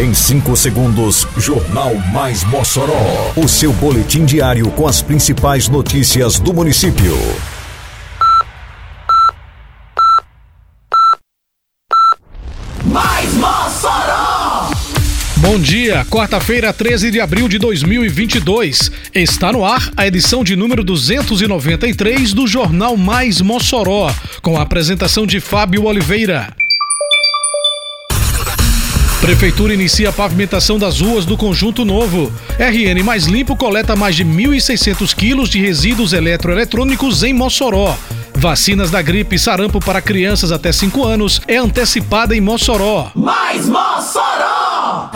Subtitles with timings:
[0.00, 3.34] Em 5 segundos, Jornal Mais Mossoró.
[3.36, 7.14] O seu boletim diário com as principais notícias do município.
[12.82, 14.70] Mais Mossoró!
[15.36, 18.90] Bom dia, quarta-feira, 13 de abril de 2022.
[19.14, 24.10] Está no ar a edição de número 293 do Jornal Mais Mossoró,
[24.40, 26.56] com a apresentação de Fábio Oliveira.
[29.20, 32.32] Prefeitura inicia a pavimentação das ruas do Conjunto Novo.
[32.58, 37.94] RN Mais Limpo coleta mais de 1.600 quilos de resíduos eletroeletrônicos em Mossoró.
[38.34, 43.10] Vacinas da gripe e sarampo para crianças até 5 anos é antecipada em Mossoró.
[43.14, 45.10] Mais Mossoró!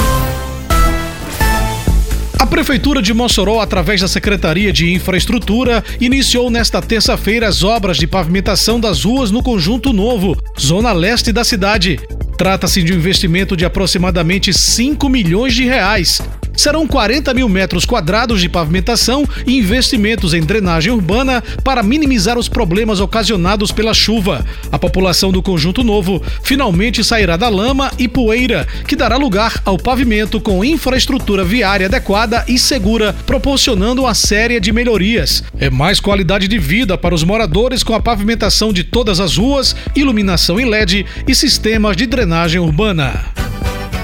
[2.38, 8.06] A Prefeitura de Mossoró, através da Secretaria de Infraestrutura, iniciou nesta terça-feira as obras de
[8.06, 11.98] pavimentação das ruas no Conjunto Novo, zona leste da cidade.
[12.36, 16.20] Trata-se de um investimento de aproximadamente 5 milhões de reais.
[16.56, 22.48] Serão 40 mil metros quadrados de pavimentação e investimentos em drenagem urbana para minimizar os
[22.48, 24.44] problemas ocasionados pela chuva.
[24.70, 29.76] A população do Conjunto Novo finalmente sairá da lama e poeira, que dará lugar ao
[29.76, 35.42] pavimento com infraestrutura viária adequada e segura, proporcionando uma série de melhorias.
[35.58, 39.74] É mais qualidade de vida para os moradores com a pavimentação de todas as ruas,
[39.94, 43.43] iluminação em LED e sistemas de drenagem urbana.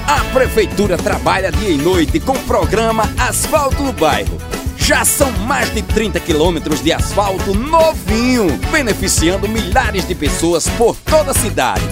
[0.07, 4.37] A Prefeitura trabalha dia e noite com o programa Asfalto no Bairro.
[4.77, 11.31] Já são mais de 30 quilômetros de asfalto novinho, beneficiando milhares de pessoas por toda
[11.31, 11.83] a cidade.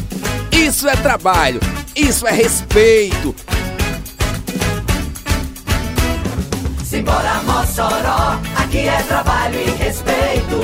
[0.52, 1.60] Isso é trabalho,
[1.96, 3.36] isso é respeito.
[6.84, 10.60] Simbora Mossoró, aqui é trabalho e respeito.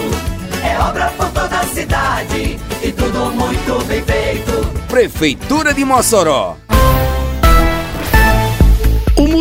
[0.63, 4.65] É obra por toda a cidade e tudo muito bem feito.
[4.87, 6.57] Prefeitura de Mossoró.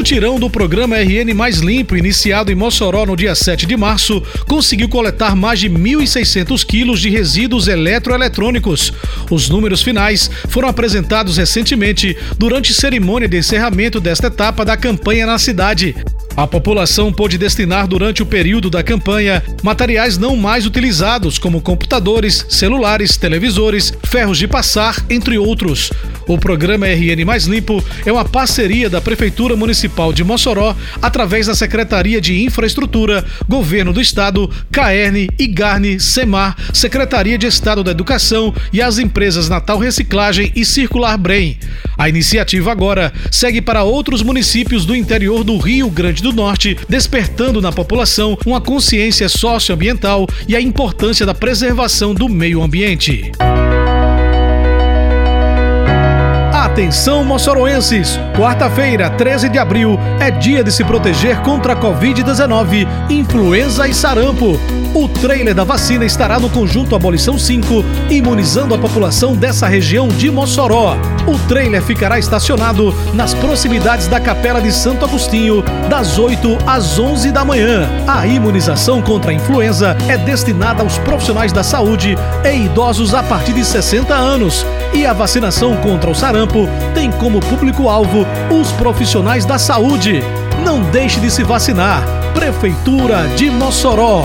[0.05, 4.87] Mutirão do programa RN Mais Limpo, iniciado em Mossoró no dia 7 de março, conseguiu
[4.87, 8.93] coletar mais de 1.600 quilos de resíduos eletroeletrônicos.
[9.31, 15.39] Os números finais foram apresentados recentemente durante cerimônia de encerramento desta etapa da campanha na
[15.39, 15.97] cidade.
[16.37, 22.45] A população pôde destinar durante o período da campanha materiais não mais utilizados, como computadores,
[22.49, 25.93] celulares, televisores, ferros de passar, entre outros.
[26.27, 31.55] O programa RN Mais Limpo é uma parceria da Prefeitura Municipal de Mossoró, através da
[31.55, 38.83] Secretaria de Infraestrutura, Governo do Estado, CAERN, IGARNE, SEMAR, Secretaria de Estado da Educação e
[38.83, 41.59] as empresas Natal Reciclagem e Circular Brem.
[41.97, 47.61] A iniciativa agora segue para outros municípios do interior do Rio Grande do Norte, despertando
[47.61, 53.31] na população uma consciência socioambiental e a importância da preservação do meio ambiente.
[56.75, 58.19] Atenção, moçoroenses!
[58.37, 64.59] Quarta-feira, 13 de abril, é dia de se proteger contra a Covid-19, influenza e sarampo.
[64.93, 70.33] O trailer da vacina estará no conjunto Abolição 5, imunizando a população dessa região de
[70.33, 70.97] Mossoró.
[71.29, 77.31] O trailer ficará estacionado nas proximidades da Capela de Santo Agostinho, das 8 às 11
[77.31, 77.89] da manhã.
[78.05, 83.53] A imunização contra a influenza é destinada aos profissionais da saúde e idosos a partir
[83.53, 84.67] de 60 anos.
[84.95, 90.23] E a vacinação contra o sarampo tem como público-alvo os profissionais da saúde.
[90.65, 92.03] Não deixe de se vacinar.
[92.33, 94.25] Prefeitura de Mossoró.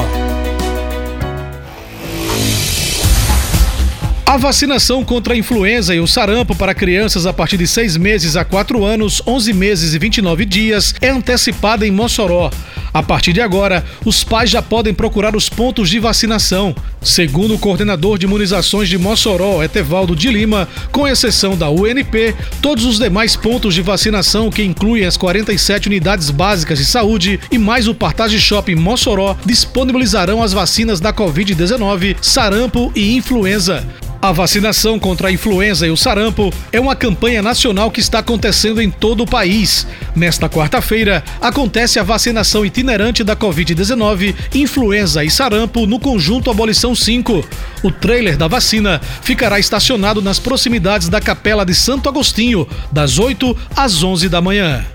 [4.29, 8.35] A vacinação contra a influenza e o sarampo para crianças a partir de 6 meses
[8.35, 12.51] a 4 anos, 11 meses e 29 dias é antecipada em Mossoró.
[12.93, 16.75] A partir de agora, os pais já podem procurar os pontos de vacinação.
[17.01, 22.85] Segundo o coordenador de imunizações de Mossoró, Etevaldo de Lima, com exceção da UNP, todos
[22.85, 27.87] os demais pontos de vacinação, que incluem as 47 unidades básicas de saúde e mais
[27.87, 33.83] o Partage Shopping Mossoró, disponibilizarão as vacinas da Covid-19, sarampo e influenza.
[34.21, 38.81] A vacinação contra a influenza e o sarampo é uma campanha nacional que está acontecendo
[38.81, 39.87] em todo o país.
[40.13, 47.47] Nesta quarta-feira, acontece a vacinação itinerante da Covid-19, influenza e sarampo no conjunto Abolição 5.
[47.81, 53.55] O trailer da vacina ficará estacionado nas proximidades da Capela de Santo Agostinho, das 8
[53.73, 54.85] às 11 da manhã.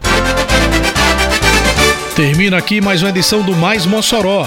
[2.14, 4.46] Termina aqui mais uma edição do Mais Mossoró